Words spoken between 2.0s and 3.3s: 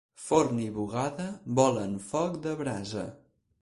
foc de brasa.